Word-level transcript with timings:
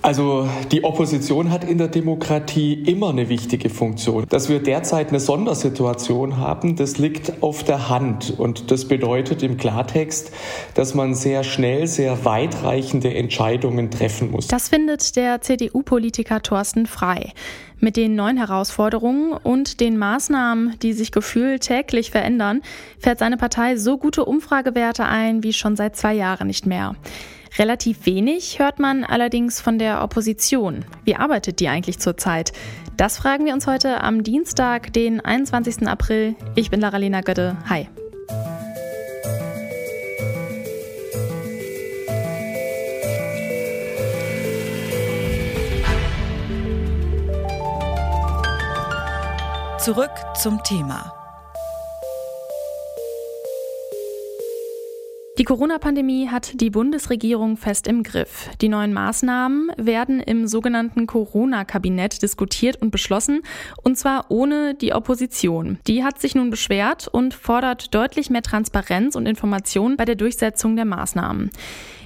Also 0.00 0.48
die 0.70 0.84
Opposition 0.84 1.50
hat 1.50 1.64
in 1.64 1.76
der 1.76 1.88
Demokratie 1.88 2.74
immer 2.74 3.10
eine 3.10 3.28
wichtige 3.28 3.68
Funktion. 3.68 4.26
Dass 4.28 4.48
wir 4.48 4.60
derzeit 4.60 5.08
eine 5.08 5.18
Sondersituation 5.18 6.36
haben, 6.36 6.76
das 6.76 6.98
liegt 6.98 7.42
auf 7.42 7.64
der 7.64 7.88
Hand. 7.88 8.34
Und 8.38 8.70
das 8.70 8.86
bedeutet 8.86 9.42
im 9.42 9.56
Klartext, 9.56 10.30
dass 10.74 10.94
man 10.94 11.14
sehr 11.14 11.42
schnell 11.42 11.88
sehr 11.88 12.24
weitreichende 12.24 13.12
Entscheidungen 13.12 13.90
treffen 13.90 14.30
muss. 14.30 14.46
Das 14.46 14.68
findet 14.68 15.16
der 15.16 15.40
CDU-Politiker 15.40 16.42
Thorsten 16.42 16.86
Frei. 16.86 17.32
Mit 17.80 17.96
den 17.96 18.14
neuen 18.14 18.36
Herausforderungen 18.36 19.32
und 19.32 19.80
den 19.80 19.98
Maßnahmen, 19.98 20.78
die 20.80 20.92
sich 20.92 21.12
gefühlt 21.12 21.62
täglich 21.62 22.10
verändern, 22.10 22.62
fährt 22.98 23.18
seine 23.18 23.36
Partei 23.36 23.76
so 23.76 23.98
gute 23.98 24.24
Umfragewerte 24.24 25.04
ein 25.04 25.42
wie 25.42 25.52
schon 25.52 25.76
seit 25.76 25.96
zwei 25.96 26.14
Jahren 26.14 26.46
nicht 26.46 26.66
mehr. 26.66 26.94
Relativ 27.58 28.06
wenig 28.06 28.60
hört 28.60 28.78
man 28.78 29.02
allerdings 29.02 29.60
von 29.60 29.80
der 29.80 30.02
Opposition. 30.02 30.84
Wie 31.04 31.16
arbeitet 31.16 31.58
die 31.58 31.68
eigentlich 31.68 31.98
zurzeit? 31.98 32.52
Das 32.96 33.18
fragen 33.18 33.46
wir 33.46 33.52
uns 33.52 33.66
heute 33.66 34.00
am 34.00 34.22
Dienstag, 34.22 34.92
den 34.92 35.20
21. 35.20 35.88
April. 35.88 36.36
Ich 36.54 36.70
bin 36.70 36.80
Lara-Lena 36.80 37.20
Götte. 37.20 37.56
Hi. 37.68 37.88
Zurück 49.80 50.10
zum 50.36 50.62
Thema. 50.62 51.17
Corona-Pandemie 55.48 56.28
hat 56.28 56.60
die 56.60 56.68
Bundesregierung 56.68 57.56
fest 57.56 57.86
im 57.86 58.02
Griff. 58.02 58.50
Die 58.60 58.68
neuen 58.68 58.92
Maßnahmen 58.92 59.70
werden 59.78 60.20
im 60.20 60.46
sogenannten 60.46 61.06
Corona-Kabinett 61.06 62.20
diskutiert 62.20 62.76
und 62.82 62.90
beschlossen, 62.90 63.40
und 63.82 63.96
zwar 63.96 64.26
ohne 64.30 64.74
die 64.74 64.92
Opposition. 64.92 65.78
Die 65.86 66.04
hat 66.04 66.20
sich 66.20 66.34
nun 66.34 66.50
beschwert 66.50 67.08
und 67.08 67.32
fordert 67.32 67.94
deutlich 67.94 68.28
mehr 68.28 68.42
Transparenz 68.42 69.16
und 69.16 69.24
Information 69.24 69.96
bei 69.96 70.04
der 70.04 70.16
Durchsetzung 70.16 70.76
der 70.76 70.84
Maßnahmen. 70.84 71.50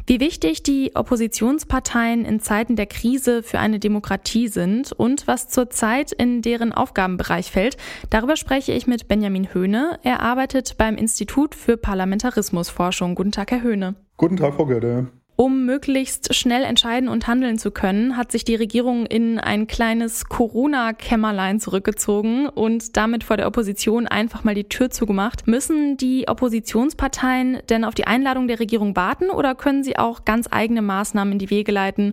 Wie 0.06 0.18
wichtig 0.18 0.64
die 0.64 0.96
Oppositionsparteien 0.96 2.24
in 2.24 2.40
Zeiten 2.40 2.74
der 2.74 2.86
Krise 2.86 3.42
für 3.42 3.60
eine 3.60 3.78
Demokratie 3.78 4.48
sind 4.48 4.90
und 4.92 5.28
was 5.28 5.48
zurzeit 5.48 6.10
in 6.10 6.42
deren 6.42 6.72
Aufgabenbereich 6.72 7.50
fällt, 7.52 7.76
darüber 8.10 8.36
spreche 8.36 8.72
ich 8.72 8.88
mit 8.88 9.06
Benjamin 9.06 9.54
Höhne. 9.54 10.00
Er 10.02 10.20
arbeitet 10.20 10.76
beim 10.76 10.96
Institut 10.96 11.54
für 11.54 11.76
Parlamentarismusforschung. 11.76 13.14
Guten 13.14 13.32
Tag, 13.32 13.52
Herr 13.52 13.62
Höhne. 13.62 13.94
Guten 14.16 14.36
Tag, 14.36 14.54
Frau 14.54 14.66
Götte. 14.66 15.08
Um 15.42 15.66
möglichst 15.66 16.36
schnell 16.36 16.62
entscheiden 16.62 17.08
und 17.08 17.26
handeln 17.26 17.58
zu 17.58 17.72
können, 17.72 18.16
hat 18.16 18.30
sich 18.30 18.44
die 18.44 18.54
Regierung 18.54 19.06
in 19.06 19.40
ein 19.40 19.66
kleines 19.66 20.26
Corona-Kämmerlein 20.26 21.58
zurückgezogen 21.58 22.48
und 22.48 22.96
damit 22.96 23.24
vor 23.24 23.36
der 23.36 23.48
Opposition 23.48 24.06
einfach 24.06 24.44
mal 24.44 24.54
die 24.54 24.68
Tür 24.68 24.90
zugemacht. 24.90 25.48
Müssen 25.48 25.96
die 25.96 26.28
Oppositionsparteien 26.28 27.58
denn 27.68 27.84
auf 27.84 27.96
die 27.96 28.06
Einladung 28.06 28.46
der 28.46 28.60
Regierung 28.60 28.94
warten 28.94 29.30
oder 29.30 29.56
können 29.56 29.82
sie 29.82 29.98
auch 29.98 30.24
ganz 30.24 30.46
eigene 30.48 30.80
Maßnahmen 30.80 31.32
in 31.32 31.38
die 31.40 31.50
Wege 31.50 31.72
leiten, 31.72 32.12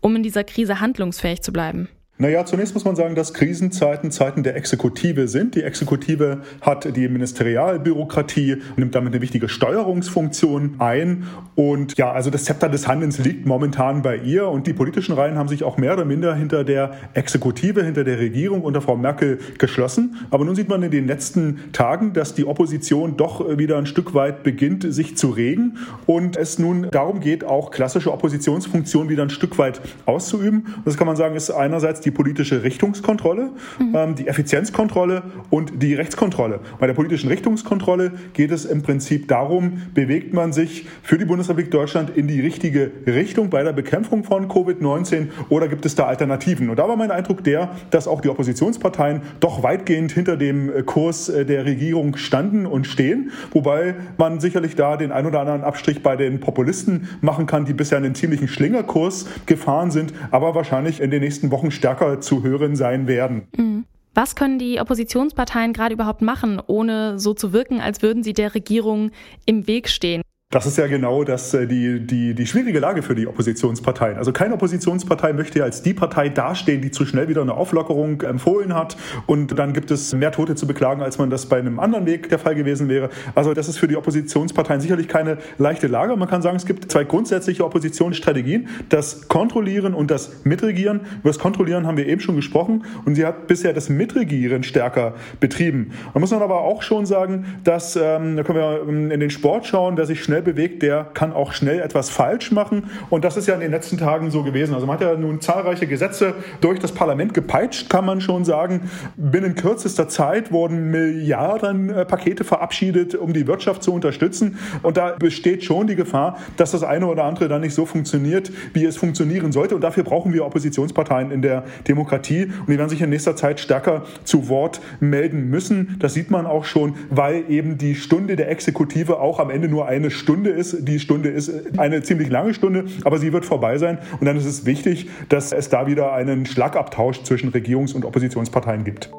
um 0.00 0.14
in 0.14 0.22
dieser 0.22 0.44
Krise 0.44 0.78
handlungsfähig 0.78 1.42
zu 1.42 1.52
bleiben? 1.52 1.88
Naja, 2.20 2.44
zunächst 2.44 2.74
muss 2.74 2.84
man 2.84 2.96
sagen, 2.96 3.14
dass 3.14 3.32
Krisenzeiten 3.32 4.10
Zeiten 4.10 4.42
der 4.42 4.56
Exekutive 4.56 5.28
sind. 5.28 5.54
Die 5.54 5.62
Exekutive 5.62 6.42
hat 6.60 6.96
die 6.96 7.08
Ministerialbürokratie, 7.08 8.56
nimmt 8.76 8.96
damit 8.96 9.12
eine 9.12 9.22
wichtige 9.22 9.48
Steuerungsfunktion 9.48 10.74
ein. 10.80 11.28
Und 11.54 11.96
ja, 11.96 12.10
also 12.10 12.30
das 12.30 12.44
Zepter 12.44 12.68
des 12.68 12.88
Handelns 12.88 13.18
liegt 13.18 13.46
momentan 13.46 14.02
bei 14.02 14.16
ihr. 14.16 14.48
Und 14.48 14.66
die 14.66 14.72
politischen 14.72 15.14
Reihen 15.14 15.36
haben 15.36 15.46
sich 15.46 15.62
auch 15.62 15.76
mehr 15.76 15.92
oder 15.92 16.04
minder 16.04 16.34
hinter 16.34 16.64
der 16.64 16.90
Exekutive, 17.14 17.84
hinter 17.84 18.02
der 18.02 18.18
Regierung 18.18 18.62
unter 18.62 18.80
Frau 18.80 18.96
Merkel 18.96 19.38
geschlossen. 19.58 20.16
Aber 20.32 20.44
nun 20.44 20.56
sieht 20.56 20.68
man 20.68 20.82
in 20.82 20.90
den 20.90 21.06
letzten 21.06 21.72
Tagen, 21.72 22.14
dass 22.14 22.34
die 22.34 22.46
Opposition 22.46 23.16
doch 23.16 23.58
wieder 23.58 23.78
ein 23.78 23.86
Stück 23.86 24.14
weit 24.14 24.42
beginnt, 24.42 24.92
sich 24.92 25.16
zu 25.16 25.30
regen. 25.30 25.78
Und 26.06 26.36
es 26.36 26.58
nun 26.58 26.88
darum 26.90 27.20
geht, 27.20 27.44
auch 27.44 27.70
klassische 27.70 28.12
Oppositionsfunktionen 28.12 29.08
wieder 29.08 29.22
ein 29.22 29.30
Stück 29.30 29.56
weit 29.56 29.80
auszuüben. 30.04 30.66
Und 30.78 30.84
das 30.84 30.96
kann 30.96 31.06
man 31.06 31.14
sagen, 31.14 31.36
ist 31.36 31.52
einerseits 31.52 32.00
die 32.00 32.07
die 32.08 32.12
politische 32.12 32.62
Richtungskontrolle, 32.62 33.50
mhm. 33.78 33.94
ähm, 33.94 34.14
die 34.14 34.28
Effizienzkontrolle 34.28 35.22
und 35.50 35.82
die 35.82 35.92
Rechtskontrolle. 35.92 36.60
Bei 36.78 36.86
der 36.86 36.94
politischen 36.94 37.28
Richtungskontrolle 37.28 38.12
geht 38.32 38.50
es 38.50 38.64
im 38.64 38.82
Prinzip 38.82 39.28
darum, 39.28 39.82
bewegt 39.92 40.32
man 40.32 40.54
sich 40.54 40.86
für 41.02 41.18
die 41.18 41.26
Bundesrepublik 41.26 41.70
Deutschland 41.70 42.16
in 42.16 42.26
die 42.26 42.40
richtige 42.40 42.90
Richtung 43.06 43.50
bei 43.50 43.62
der 43.62 43.74
Bekämpfung 43.74 44.24
von 44.24 44.48
Covid-19 44.48 45.28
oder 45.50 45.68
gibt 45.68 45.84
es 45.84 45.96
da 45.96 46.06
Alternativen? 46.06 46.70
Und 46.70 46.78
da 46.78 46.88
war 46.88 46.96
mein 46.96 47.10
Eindruck 47.10 47.44
der, 47.44 47.72
dass 47.90 48.08
auch 48.08 48.22
die 48.22 48.30
Oppositionsparteien 48.30 49.20
doch 49.40 49.62
weitgehend 49.62 50.12
hinter 50.12 50.38
dem 50.38 50.74
äh, 50.74 50.82
Kurs 50.82 51.28
äh, 51.28 51.44
der 51.44 51.66
Regierung 51.66 52.16
standen 52.16 52.64
und 52.64 52.86
stehen, 52.86 53.32
wobei 53.52 53.96
man 54.16 54.40
sicherlich 54.40 54.76
da 54.76 54.96
den 54.96 55.12
ein 55.12 55.26
oder 55.26 55.40
anderen 55.40 55.62
Abstrich 55.62 56.02
bei 56.02 56.16
den 56.16 56.40
Populisten 56.40 57.08
machen 57.20 57.44
kann, 57.44 57.66
die 57.66 57.74
bisher 57.74 57.98
einen 57.98 58.14
ziemlichen 58.14 58.48
Schlingerkurs 58.48 59.26
gefahren 59.44 59.90
sind, 59.90 60.14
aber 60.30 60.54
wahrscheinlich 60.54 61.02
in 61.02 61.10
den 61.10 61.20
nächsten 61.20 61.50
Wochen 61.50 61.70
stärker 61.70 61.97
stärker 61.98 62.20
zu 62.20 62.42
hören 62.42 62.76
sein 62.76 63.06
werden. 63.06 63.48
Mhm. 63.56 63.84
Was 64.14 64.34
können 64.34 64.58
die 64.58 64.80
Oppositionsparteien 64.80 65.72
gerade 65.72 65.94
überhaupt 65.94 66.22
machen, 66.22 66.60
ohne 66.66 67.18
so 67.20 67.34
zu 67.34 67.52
wirken, 67.52 67.80
als 67.80 68.02
würden 68.02 68.22
sie 68.24 68.32
der 68.32 68.54
Regierung 68.54 69.12
im 69.46 69.66
Weg 69.66 69.88
stehen? 69.88 70.22
Das 70.50 70.64
ist 70.64 70.78
ja 70.78 70.86
genau 70.86 71.24
das, 71.24 71.52
äh, 71.52 71.66
die, 71.66 72.00
die, 72.00 72.32
die 72.32 72.46
schwierige 72.46 72.78
Lage 72.78 73.02
für 73.02 73.14
die 73.14 73.26
Oppositionsparteien. 73.26 74.16
Also 74.16 74.32
keine 74.32 74.54
Oppositionspartei 74.54 75.34
möchte 75.34 75.58
ja 75.58 75.66
als 75.66 75.82
die 75.82 75.92
Partei 75.92 76.30
dastehen, 76.30 76.80
die 76.80 76.90
zu 76.90 77.04
schnell 77.04 77.28
wieder 77.28 77.42
eine 77.42 77.52
Auflockerung 77.52 78.22
empfohlen 78.22 78.74
hat. 78.74 78.96
Und 79.26 79.58
dann 79.58 79.74
gibt 79.74 79.90
es 79.90 80.14
mehr 80.14 80.32
Tote 80.32 80.54
zu 80.54 80.66
beklagen, 80.66 81.02
als 81.02 81.18
man 81.18 81.28
das 81.28 81.44
bei 81.44 81.58
einem 81.58 81.78
anderen 81.78 82.06
Weg 82.06 82.30
der 82.30 82.38
Fall 82.38 82.54
gewesen 82.54 82.88
wäre. 82.88 83.10
Also 83.34 83.52
das 83.52 83.68
ist 83.68 83.78
für 83.78 83.88
die 83.88 83.96
Oppositionsparteien 83.96 84.80
sicherlich 84.80 85.06
keine 85.06 85.36
leichte 85.58 85.86
Lage. 85.86 86.16
Man 86.16 86.30
kann 86.30 86.40
sagen, 86.40 86.56
es 86.56 86.64
gibt 86.64 86.90
zwei 86.90 87.04
grundsätzliche 87.04 87.62
Oppositionsstrategien. 87.62 88.68
Das 88.88 89.28
Kontrollieren 89.28 89.92
und 89.92 90.10
das 90.10 90.46
Mitregieren. 90.46 91.00
Über 91.20 91.28
das 91.28 91.38
Kontrollieren 91.38 91.86
haben 91.86 91.98
wir 91.98 92.06
eben 92.06 92.22
schon 92.22 92.36
gesprochen. 92.36 92.86
Und 93.04 93.16
sie 93.16 93.26
hat 93.26 93.48
bisher 93.48 93.74
das 93.74 93.90
Mitregieren 93.90 94.62
stärker 94.62 95.12
betrieben. 95.40 95.90
Man 96.14 96.22
muss 96.22 96.30
dann 96.30 96.40
aber 96.40 96.62
auch 96.62 96.80
schon 96.80 97.04
sagen, 97.04 97.44
dass, 97.64 97.96
ähm, 97.96 98.38
da 98.38 98.44
können 98.44 98.58
wir 98.58 98.80
ähm, 98.88 99.10
in 99.10 99.20
den 99.20 99.28
Sport 99.28 99.66
schauen, 99.66 99.98
wer 99.98 100.06
sich 100.06 100.24
schnell 100.24 100.37
schnell 100.38 100.42
bewegt, 100.42 100.82
der 100.82 101.04
kann 101.14 101.32
auch 101.32 101.52
schnell 101.52 101.80
etwas 101.80 102.10
falsch 102.10 102.52
machen. 102.52 102.90
Und 103.10 103.24
das 103.24 103.36
ist 103.36 103.48
ja 103.48 103.54
in 103.54 103.60
den 103.60 103.70
letzten 103.70 103.98
Tagen 103.98 104.30
so 104.30 104.42
gewesen. 104.42 104.74
Also 104.74 104.86
man 104.86 104.94
hat 104.94 105.02
ja 105.02 105.16
nun 105.16 105.40
zahlreiche 105.40 105.86
Gesetze 105.86 106.34
durch 106.60 106.78
das 106.78 106.92
Parlament 106.92 107.34
gepeitscht, 107.34 107.90
kann 107.90 108.04
man 108.04 108.20
schon 108.20 108.44
sagen. 108.44 108.90
Binnen 109.16 109.54
kürzester 109.54 110.08
Zeit 110.08 110.52
wurden 110.52 110.90
Milliarden 110.90 111.90
äh, 111.90 112.44
verabschiedet, 112.44 113.14
um 113.14 113.32
die 113.32 113.46
Wirtschaft 113.46 113.82
zu 113.82 113.92
unterstützen. 113.92 114.58
Und 114.82 114.96
da 114.96 115.16
besteht 115.18 115.64
schon 115.64 115.86
die 115.86 115.96
Gefahr, 115.96 116.38
dass 116.56 116.72
das 116.72 116.82
eine 116.82 117.06
oder 117.06 117.24
andere 117.24 117.48
dann 117.48 117.62
nicht 117.62 117.74
so 117.74 117.86
funktioniert, 117.86 118.52
wie 118.74 118.84
es 118.84 118.96
funktionieren 118.96 119.52
sollte. 119.52 119.74
Und 119.74 119.82
dafür 119.82 120.04
brauchen 120.04 120.32
wir 120.32 120.44
Oppositionsparteien 120.44 121.30
in 121.30 121.42
der 121.42 121.64
Demokratie. 121.86 122.44
Und 122.44 122.68
die 122.68 122.78
werden 122.78 122.90
sich 122.90 123.02
in 123.02 123.10
nächster 123.10 123.34
Zeit 123.34 123.60
stärker 123.60 124.04
zu 124.24 124.48
Wort 124.48 124.80
melden 125.00 125.50
müssen. 125.50 125.96
Das 125.98 126.14
sieht 126.14 126.30
man 126.30 126.46
auch 126.46 126.64
schon, 126.64 126.94
weil 127.10 127.44
eben 127.48 127.78
die 127.78 127.94
Stunde 127.94 128.36
der 128.36 128.50
Exekutive 128.50 129.18
auch 129.18 129.40
am 129.40 129.50
Ende 129.50 129.68
nur 129.68 129.86
eine 129.86 130.10
Stunde 130.10 130.27
Stunde 130.28 130.50
ist. 130.50 130.86
Die 130.86 131.00
Stunde 131.00 131.30
ist 131.30 131.78
eine 131.78 132.02
ziemlich 132.02 132.28
lange 132.28 132.52
Stunde, 132.52 132.84
aber 133.04 133.16
sie 133.16 133.32
wird 133.32 133.46
vorbei 133.46 133.78
sein. 133.78 133.96
Und 134.20 134.26
dann 134.26 134.36
ist 134.36 134.44
es 134.44 134.66
wichtig, 134.66 135.08
dass 135.30 135.52
es 135.52 135.70
da 135.70 135.86
wieder 135.86 136.12
einen 136.12 136.44
Schlagabtausch 136.44 137.22
zwischen 137.22 137.50
Regierungs- 137.50 137.94
und 137.94 138.04
Oppositionsparteien 138.04 138.84
gibt. 138.84 139.10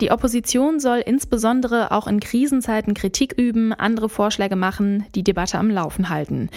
Die 0.00 0.12
Opposition 0.12 0.78
soll 0.78 1.02
insbesondere 1.04 1.90
auch 1.90 2.06
in 2.06 2.20
Krisenzeiten 2.20 2.94
Kritik 2.94 3.34
üben, 3.36 3.72
andere 3.72 4.08
Vorschläge 4.08 4.54
machen, 4.54 5.04
die 5.16 5.24
Debatte 5.24 5.58
am 5.58 5.68
Laufen 5.68 6.10
halten. 6.10 6.48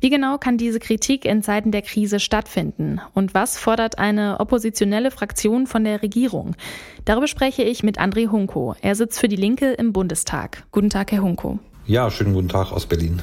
Wie 0.00 0.08
genau 0.08 0.38
kann 0.38 0.56
diese 0.56 0.78
Kritik 0.78 1.26
in 1.26 1.42
Zeiten 1.42 1.70
der 1.70 1.82
Krise 1.82 2.18
stattfinden? 2.18 2.98
Und 3.12 3.34
was 3.34 3.58
fordert 3.58 3.98
eine 3.98 4.40
oppositionelle 4.40 5.10
Fraktion 5.10 5.66
von 5.66 5.84
der 5.84 6.00
Regierung? 6.00 6.56
Darüber 7.04 7.26
spreche 7.26 7.62
ich 7.62 7.82
mit 7.82 8.00
André 8.00 8.30
Hunko. 8.30 8.74
Er 8.80 8.94
sitzt 8.94 9.20
für 9.20 9.28
die 9.28 9.36
Linke 9.36 9.72
im 9.72 9.92
Bundestag. 9.92 10.64
Guten 10.72 10.88
Tag, 10.88 11.12
Herr 11.12 11.22
Hunko. 11.22 11.58
Ja, 11.88 12.10
schönen 12.10 12.34
guten 12.34 12.50
Tag 12.50 12.70
aus 12.70 12.84
Berlin. 12.84 13.22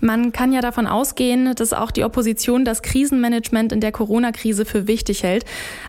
Man 0.00 0.32
kann 0.32 0.52
ja 0.52 0.60
davon 0.60 0.86
ausgehen, 0.86 1.54
dass 1.54 1.72
auch 1.72 1.90
die 1.90 2.04
Opposition 2.04 2.66
das 2.66 2.82
Krisenmanagement 2.82 3.72
in 3.72 3.80
der 3.80 3.90
Corona-Krise 3.90 4.66
für 4.66 4.86
wichtig 4.86 5.22
hält. 5.22 5.46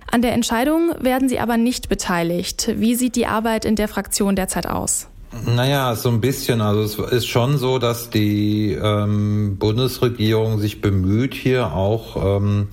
An 0.10 0.22
der 0.22 0.32
Entscheidung 0.32 0.94
werden 1.02 1.28
Sie 1.28 1.40
aber 1.40 1.58
nicht 1.58 1.90
beteiligt. 1.90 2.72
Wie 2.78 2.96
sieht 2.96 3.18
die 3.18 3.26
Arbeit 3.26 3.66
in 3.66 3.76
der 3.76 3.90
Fraktion 3.90 4.38
derzeit 4.38 4.68
aus? 4.68 5.10
Naja, 5.46 5.96
so 5.96 6.10
ein 6.10 6.22
bisschen. 6.22 6.62
Also 6.62 7.06
es 7.06 7.12
ist 7.12 7.28
schon 7.28 7.58
so, 7.58 7.80
dass 7.80 8.10
die 8.10 8.72
ähm, 8.74 9.58
Bundesregierung 9.58 10.60
sich 10.60 10.80
bemüht, 10.80 11.34
hier 11.34 11.74
auch 11.74 12.38
ähm, 12.38 12.70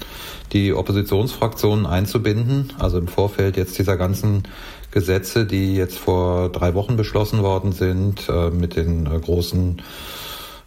die 0.52 0.72
Oppositionsfraktionen 0.72 1.86
einzubinden. 1.86 2.72
Also 2.78 2.98
im 2.98 3.08
Vorfeld 3.08 3.56
jetzt 3.56 3.78
dieser 3.78 3.96
ganzen 3.96 4.44
Gesetze, 4.90 5.46
die 5.46 5.74
jetzt 5.74 5.98
vor 5.98 6.50
drei 6.50 6.74
Wochen 6.74 6.96
beschlossen 6.96 7.42
worden 7.42 7.72
sind, 7.72 8.28
äh, 8.28 8.50
mit 8.50 8.76
den 8.76 9.06
äh, 9.06 9.18
großen 9.18 9.82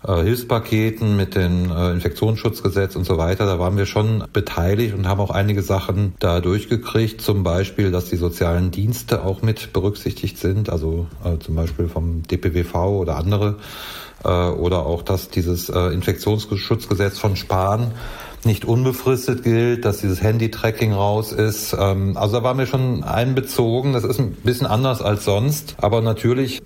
Hilfspaketen, 0.06 1.16
mit 1.16 1.36
dem 1.36 1.72
äh, 1.72 1.92
Infektionsschutzgesetz 1.92 2.96
und 2.96 3.06
so 3.06 3.18
weiter. 3.18 3.46
Da 3.46 3.60
waren 3.60 3.78
wir 3.78 3.86
schon 3.86 4.26
beteiligt 4.34 4.94
und 4.96 5.08
haben 5.08 5.22
auch 5.22 5.30
einige 5.30 5.62
Sachen 5.62 6.14
da 6.20 6.42
durchgekriegt. 6.42 7.22
Zum 7.22 7.44
Beispiel, 7.44 7.92
dass 7.92 8.10
die 8.10 8.18
sozialen 8.18 8.72
Dienste 8.72 9.24
auch 9.24 9.42
mit 9.42 9.74
berücksichtigt 9.74 10.38
sind, 10.38 10.70
also 10.70 11.08
äh, 11.24 11.38
zum 11.40 11.56
Beispiel 11.56 11.88
vom 11.88 12.24
DPWV 12.24 12.76
oder 12.76 13.18
andere. 13.18 13.58
Äh, 14.24 14.28
oder 14.28 14.86
auch, 14.86 15.04
dass 15.04 15.30
dieses 15.30 15.70
äh, 15.70 15.80
Infektionsschutzgesetz 15.90 17.20
von 17.20 17.36
Spahn 17.36 17.92
nicht 18.46 18.66
unbefristet 18.66 19.44
gilt, 19.44 19.86
dass 19.86 20.00
dieses 20.00 20.22
Handy-Tracking 20.22 20.94
raus 20.94 21.32
ist. 21.32 21.76
Ähm, 21.80 22.18
also 22.18 22.38
da 22.38 22.44
waren 22.44 22.58
wir 22.58 22.66
schon 22.66 23.04
einbezogen. 23.04 23.94
Das 23.94 24.04
ist 24.04 24.20
ein 24.20 24.32
bisschen 24.32 24.68
anders 24.68 25.02
als 25.02 25.26
sonst. 25.26 25.76
Aber 25.78 26.02
natürlich 26.02 26.62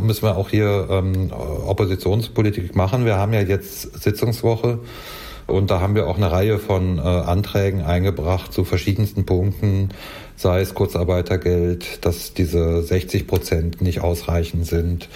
müssen 0.00 0.22
wir 0.22 0.36
auch 0.36 0.50
hier 0.50 0.88
ähm, 0.90 1.32
Oppositionspolitik 1.32 2.74
machen. 2.74 3.04
Wir 3.04 3.16
haben 3.16 3.32
ja 3.32 3.40
jetzt 3.40 4.02
Sitzungswoche. 4.02 4.78
Und 5.50 5.70
da 5.70 5.80
haben 5.80 5.94
wir 5.94 6.06
auch 6.06 6.16
eine 6.16 6.30
Reihe 6.30 6.58
von 6.58 6.98
äh, 6.98 7.02
Anträgen 7.02 7.82
eingebracht 7.82 8.52
zu 8.52 8.64
verschiedensten 8.64 9.26
Punkten, 9.26 9.90
sei 10.36 10.60
es 10.60 10.74
Kurzarbeitergeld, 10.74 12.04
dass 12.04 12.32
diese 12.32 12.82
60 12.82 13.26
Prozent 13.26 13.82
nicht 13.82 14.00
ausreichend 14.00 14.66
sind, 14.66 15.08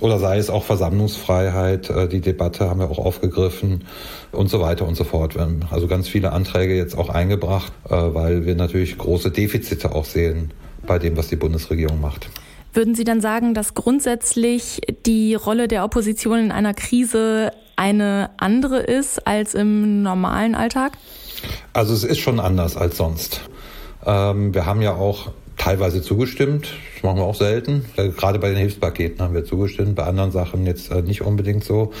oder 0.00 0.18
sei 0.18 0.38
es 0.38 0.50
auch 0.50 0.64
Versammlungsfreiheit, 0.64 1.90
äh, 1.90 2.08
die 2.08 2.20
Debatte 2.20 2.70
haben 2.70 2.80
wir 2.80 2.90
auch 2.90 2.98
aufgegriffen 2.98 3.84
und 4.32 4.48
so 4.48 4.60
weiter 4.60 4.86
und 4.86 4.94
so 4.94 5.04
fort. 5.04 5.34
Wir 5.34 5.42
haben 5.42 5.60
also 5.70 5.88
ganz 5.88 6.08
viele 6.08 6.32
Anträge 6.32 6.76
jetzt 6.76 6.96
auch 6.96 7.08
eingebracht, 7.08 7.72
äh, 7.86 7.90
weil 7.90 8.46
wir 8.46 8.54
natürlich 8.54 8.96
große 8.98 9.30
Defizite 9.30 9.94
auch 9.94 10.04
sehen 10.04 10.52
bei 10.86 10.98
dem, 10.98 11.16
was 11.16 11.28
die 11.28 11.36
Bundesregierung 11.36 12.00
macht. 12.00 12.28
Würden 12.72 12.94
Sie 12.94 13.04
dann 13.04 13.20
sagen, 13.20 13.54
dass 13.54 13.74
grundsätzlich 13.74 14.80
die 15.06 15.34
Rolle 15.34 15.68
der 15.68 15.84
Opposition 15.84 16.38
in 16.38 16.52
einer 16.52 16.74
Krise 16.74 17.50
eine 17.78 18.30
andere 18.36 18.78
ist 18.78 19.26
als 19.26 19.54
im 19.54 20.02
normalen 20.02 20.54
Alltag? 20.54 20.92
Also 21.72 21.94
es 21.94 22.04
ist 22.04 22.18
schon 22.18 22.40
anders 22.40 22.76
als 22.76 22.96
sonst. 22.96 23.42
Ähm, 24.04 24.52
wir 24.52 24.66
haben 24.66 24.82
ja 24.82 24.94
auch 24.94 25.30
teilweise 25.56 26.02
zugestimmt. 26.02 26.72
Das 26.94 27.02
machen 27.02 27.18
wir 27.18 27.24
auch 27.24 27.34
selten. 27.34 27.84
Äh, 27.96 28.08
gerade 28.08 28.38
bei 28.38 28.48
den 28.48 28.58
Hilfspaketen 28.58 29.22
haben 29.22 29.34
wir 29.34 29.44
zugestimmt, 29.44 29.94
bei 29.94 30.04
anderen 30.04 30.32
Sachen 30.32 30.66
jetzt 30.66 30.90
äh, 30.90 31.02
nicht 31.02 31.22
unbedingt 31.22 31.64
so. 31.64 31.92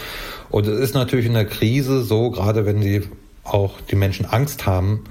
Und 0.50 0.66
es 0.66 0.78
ist 0.80 0.94
natürlich 0.94 1.26
in 1.26 1.34
der 1.34 1.46
Krise 1.46 2.02
so, 2.02 2.30
gerade 2.30 2.66
wenn 2.66 2.80
die 2.80 3.02
auch 3.44 3.80
die 3.90 3.96
Menschen 3.96 4.26
Angst 4.26 4.66
haben, 4.66 5.04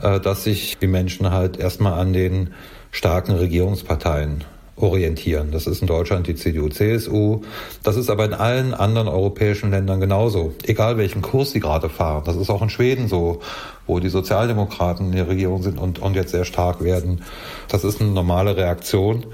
äh, 0.00 0.20
dass 0.20 0.44
sich 0.44 0.78
die 0.78 0.86
Menschen 0.86 1.30
halt 1.30 1.58
erstmal 1.58 1.98
an 1.98 2.12
den 2.12 2.54
starken 2.90 3.32
Regierungsparteien 3.32 4.44
orientieren. 4.76 5.50
Das 5.52 5.66
ist 5.66 5.80
in 5.80 5.86
Deutschland 5.86 6.26
die 6.26 6.34
CDU, 6.34 6.68
CSU. 6.68 7.40
Das 7.82 7.96
ist 7.96 8.10
aber 8.10 8.26
in 8.26 8.34
allen 8.34 8.74
anderen 8.74 9.08
europäischen 9.08 9.70
Ländern 9.70 10.00
genauso. 10.00 10.52
Egal 10.64 10.98
welchen 10.98 11.22
Kurs 11.22 11.52
sie 11.52 11.60
gerade 11.60 11.88
fahren. 11.88 12.24
Das 12.26 12.36
ist 12.36 12.50
auch 12.50 12.60
in 12.60 12.68
Schweden 12.68 13.08
so, 13.08 13.40
wo 13.86 14.00
die 14.00 14.10
Sozialdemokraten 14.10 15.06
in 15.06 15.12
der 15.12 15.28
Regierung 15.28 15.62
sind 15.62 15.78
und, 15.78 15.98
und 15.98 16.14
jetzt 16.14 16.30
sehr 16.30 16.44
stark 16.44 16.84
werden. 16.84 17.22
Das 17.68 17.84
ist 17.84 18.00
eine 18.00 18.10
normale 18.10 18.56
Reaktion. 18.56 19.26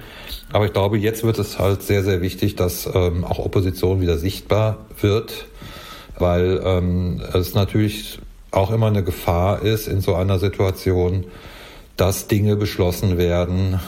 Aber 0.52 0.66
ich 0.66 0.72
glaube, 0.72 0.98
jetzt 0.98 1.24
wird 1.24 1.38
es 1.38 1.58
halt 1.58 1.82
sehr, 1.82 2.04
sehr 2.04 2.20
wichtig, 2.20 2.54
dass 2.54 2.88
ähm, 2.92 3.24
auch 3.24 3.38
Opposition 3.38 4.00
wieder 4.00 4.18
sichtbar 4.18 4.86
wird, 5.00 5.46
weil 6.18 6.60
ähm, 6.64 7.20
es 7.32 7.54
natürlich 7.54 8.20
auch 8.52 8.70
immer 8.70 8.86
eine 8.86 9.02
Gefahr 9.02 9.62
ist 9.62 9.88
in 9.88 10.02
so 10.02 10.14
einer 10.14 10.38
Situation, 10.38 11.24
dass 11.96 12.28
Dinge 12.28 12.56
beschlossen 12.56 13.16
werden, 13.18 13.80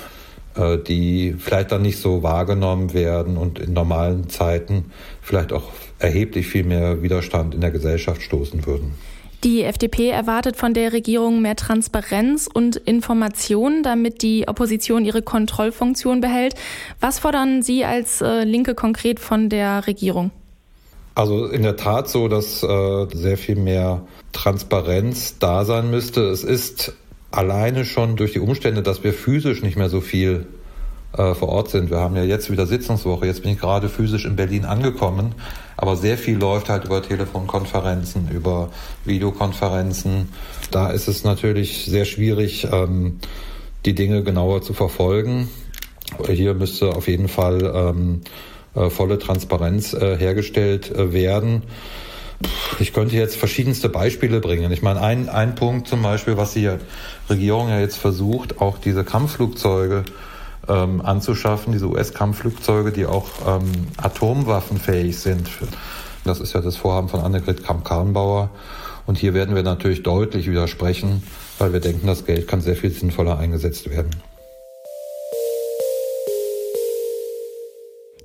die 0.57 1.35
vielleicht 1.39 1.73
dann 1.73 1.83
nicht 1.83 1.99
so 1.99 2.23
wahrgenommen 2.23 2.95
werden 2.95 3.37
und 3.37 3.59
in 3.59 3.73
normalen 3.73 4.29
Zeiten 4.29 4.87
vielleicht 5.21 5.53
auch 5.53 5.73
erheblich 5.99 6.47
viel 6.47 6.65
mehr 6.65 7.03
Widerstand 7.03 7.55
in 7.55 7.61
der 7.61 7.71
Gesellschaft 7.71 8.23
stoßen 8.23 8.67
würden. 8.67 8.95
Die 9.45 9.63
FDP 9.63 10.09
erwartet 10.09 10.57
von 10.57 10.73
der 10.73 10.95
Regierung 10.95 11.43
mehr 11.43 11.55
Transparenz 11.55 12.49
und 12.53 12.77
Information, 12.77 13.83
damit 13.83 14.23
die 14.23 14.49
Opposition 14.49 15.05
ihre 15.05 15.21
Kontrollfunktion 15.21 16.23
behält. 16.23 16.55
Was 16.99 17.19
fordern 17.19 17.61
Sie 17.61 17.85
als 17.85 18.23
äh, 18.23 18.45
Linke 18.45 18.75
konkret 18.75 19.21
von 19.21 19.51
der 19.51 19.87
Regierung? 19.87 20.31
Also 21.15 21.47
in 21.47 21.63
der 21.63 21.77
Tat 21.77 22.09
so, 22.09 22.29
dass 22.29 22.63
äh, 22.63 23.07
sehr 23.13 23.37
viel 23.37 23.57
mehr 23.57 24.07
Transparenz 24.33 25.39
da 25.39 25.67
sein 25.67 25.91
müsste. 25.91 26.23
Es 26.23 26.43
ist 26.43 26.95
alleine 27.37 27.85
schon 27.85 28.17
durch 28.17 28.33
die 28.33 28.41
Umstände, 28.41 28.83
dass 28.83 29.05
wir 29.05 29.13
physisch 29.13 29.63
nicht 29.63 29.77
mehr 29.77 29.89
so 29.89 30.01
viel 30.01 30.47
äh, 31.17 31.35
vor 31.35 31.49
Ort 31.49 31.71
sind. 31.71 31.91
Wir 31.91 31.99
haben 31.99 32.17
ja 32.17 32.25
jetzt 32.25 32.51
wieder 32.51 32.67
Sitzungswoche. 32.67 33.27
Jetzt 33.27 33.43
bin 33.43 33.53
ich 33.53 33.59
gerade 33.59 33.89
physisch 33.89 34.25
in 34.25 34.37
Berlin 34.37 34.65
angekommen. 34.65 35.35
Aber 35.77 35.97
sehr 35.97 36.19
viel 36.19 36.39
läuft 36.39 36.69
halt 36.69 36.85
über 36.85 37.03
Telefonkonferenzen, 37.03 38.29
über 38.31 38.71
Videokonferenzen. 39.05 40.29
Da 40.71 40.91
ist 40.91 41.09
es 41.09 41.25
natürlich 41.25 41.85
sehr 41.87 42.05
schwierig, 42.05 42.69
ähm, 42.73 43.19
die 43.85 43.95
Dinge 43.95 44.23
genauer 44.23 44.63
zu 44.63 44.73
verfolgen. 44.73 45.49
Hier 46.29 46.55
müsste 46.55 46.91
auf 46.91 47.09
jeden 47.09 47.29
Fall 47.29 47.63
ähm, 47.75 48.21
äh, 48.75 48.91
volle 48.91 49.19
Transparenz 49.19 49.95
äh, 49.95 50.17
hergestellt 50.17 50.91
äh, 50.91 51.13
werden. 51.13 51.63
Ich 52.81 52.93
könnte 52.93 53.17
jetzt 53.17 53.37
verschiedenste 53.37 53.89
Beispiele 53.89 54.41
bringen. 54.41 54.73
Ich 54.73 54.83
meine, 54.83 55.01
ein, 55.01 55.29
ein 55.29 55.55
Punkt 55.55 55.89
zum 55.89 56.03
Beispiel, 56.03 56.37
was 56.37 56.55
die 56.55 56.71
Regierung 57.31 57.69
ja 57.69 57.79
jetzt 57.79 57.97
versucht, 57.97 58.61
auch 58.61 58.79
diese 58.79 59.05
Kampfflugzeuge 59.05 60.05
ähm, 60.69 61.01
anzuschaffen, 61.01 61.73
diese 61.73 61.87
US-Kampfflugzeuge, 61.87 62.93
die 62.93 63.07
auch 63.07 63.29
ähm, 63.47 63.71
atomwaffenfähig 63.97 65.19
sind. 65.19 65.49
Das 66.25 66.41
ist 66.41 66.55
ja 66.55 66.61
das 66.61 66.77
Vorhaben 66.77 67.09
von 67.09 67.21
Annegret 67.21 67.63
Kramp-Karrenbauer. 67.65 68.51
Und 69.07 69.19
hier 69.19 69.35
werden 69.35 69.55
wir 69.55 69.63
natürlich 69.63 70.03
deutlich 70.03 70.51
widersprechen, 70.51 71.23
weil 71.59 71.73
wir 71.73 71.81
denken, 71.81 72.07
das 72.07 72.25
Geld 72.25 72.49
kann 72.49 72.61
sehr 72.61 72.77
viel 72.77 72.91
sinnvoller 72.91 73.39
eingesetzt 73.39 73.91
werden. 73.91 74.11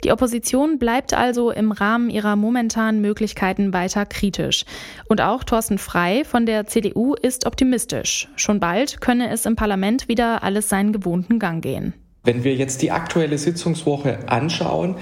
Die 0.10 0.14
Opposition 0.14 0.80
bleibt 0.80 1.14
also 1.14 1.52
im 1.52 1.72
Rahmen 1.72 2.10
ihrer 2.10 2.36
momentanen 2.36 3.00
Möglichkeiten 3.00 3.74
weiter 3.74 4.08
kritisch. 4.08 4.66
Und 5.08 5.22
auch 5.22 5.44
Thorsten 5.44 5.78
Frei 5.78 6.24
von 6.26 6.48
der 6.48 6.66
CDU 6.66 7.14
ist 7.14 7.46
optimistisch. 7.46 8.28
Schon 8.36 8.60
bald 8.60 9.02
könne 9.02 9.30
es 9.30 9.46
im 9.46 9.56
Parlament 9.56 10.08
wieder 10.08 10.42
alles 10.42 10.68
seinen 10.68 10.94
gewohnten 10.94 11.38
Gang 11.38 11.62
gehen. 11.62 11.94
Wenn 12.24 12.44
wir 12.44 12.56
jetzt 12.56 12.82
die 12.82 12.90
aktuelle 12.90 13.38
Sitzungswoche 13.38 14.18
anschauen, 14.26 14.96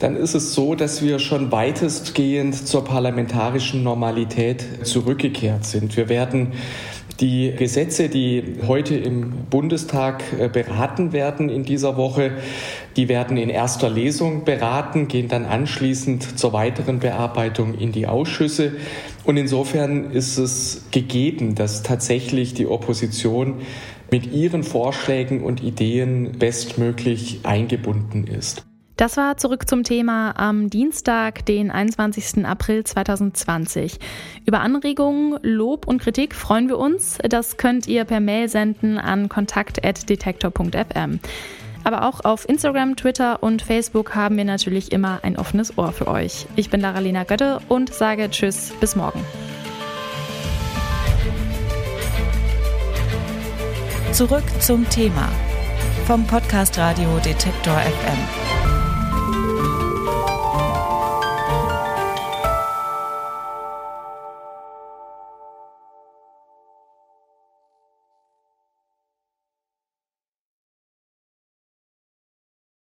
dann 0.00 0.16
ist 0.16 0.34
es 0.34 0.54
so, 0.54 0.74
dass 0.74 1.02
wir 1.02 1.20
schon 1.20 1.52
weitestgehend 1.52 2.54
zur 2.54 2.84
parlamentarischen 2.84 3.84
Normalität 3.84 4.84
zurückgekehrt 4.84 5.66
sind. 5.66 5.96
Wir 5.96 6.08
werden 6.08 6.54
die 7.20 7.52
Gesetze, 7.56 8.08
die 8.08 8.58
heute 8.66 8.94
im 8.94 9.46
Bundestag 9.50 10.22
äh, 10.38 10.48
beraten 10.48 11.12
werden 11.12 11.48
in 11.48 11.64
dieser 11.64 11.96
Woche, 11.96 12.32
die 12.96 13.08
werden 13.08 13.36
in 13.36 13.48
erster 13.48 13.90
Lesung 13.90 14.44
beraten, 14.44 15.08
gehen 15.08 15.28
dann 15.28 15.44
anschließend 15.44 16.38
zur 16.38 16.52
weiteren 16.52 17.00
Bearbeitung 17.00 17.74
in 17.74 17.92
die 17.92 18.06
Ausschüsse. 18.06 18.76
Und 19.24 19.36
insofern 19.36 20.12
ist 20.12 20.38
es 20.38 20.86
gegeben, 20.90 21.54
dass 21.54 21.82
tatsächlich 21.82 22.54
die 22.54 22.66
Opposition 22.66 23.62
mit 24.10 24.32
ihren 24.32 24.62
Vorschlägen 24.62 25.42
und 25.42 25.62
Ideen 25.62 26.38
bestmöglich 26.38 27.40
eingebunden 27.42 28.26
ist. 28.26 28.67
Das 28.98 29.16
war 29.16 29.36
zurück 29.36 29.68
zum 29.68 29.84
Thema 29.84 30.32
am 30.36 30.70
Dienstag, 30.70 31.46
den 31.46 31.70
21. 31.70 32.44
April 32.44 32.82
2020. 32.82 34.00
Über 34.44 34.58
Anregungen, 34.58 35.38
Lob 35.42 35.86
und 35.86 36.02
Kritik 36.02 36.34
freuen 36.34 36.68
wir 36.68 36.78
uns. 36.78 37.16
Das 37.22 37.56
könnt 37.58 37.86
ihr 37.86 38.04
per 38.04 38.18
Mail 38.18 38.48
senden 38.48 38.98
an 38.98 39.28
kontakt.detektor.fm. 39.28 41.20
Aber 41.84 42.08
auch 42.08 42.24
auf 42.24 42.48
Instagram, 42.48 42.96
Twitter 42.96 43.40
und 43.40 43.62
Facebook 43.62 44.16
haben 44.16 44.36
wir 44.36 44.44
natürlich 44.44 44.90
immer 44.90 45.20
ein 45.22 45.38
offenes 45.38 45.78
Ohr 45.78 45.92
für 45.92 46.08
euch. 46.08 46.46
Ich 46.56 46.68
bin 46.68 46.80
Lara-Lena 46.80 47.22
Götte 47.22 47.60
und 47.68 47.94
sage 47.94 48.28
Tschüss, 48.30 48.72
bis 48.80 48.96
morgen. 48.96 49.24
Zurück 54.10 54.42
zum 54.58 54.88
Thema 54.90 55.28
vom 56.04 56.26
Podcast 56.26 56.76
Radio 56.78 57.20
Detektor 57.24 57.76
FM. 57.76 58.67